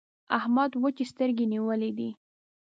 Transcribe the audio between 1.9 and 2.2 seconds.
دي.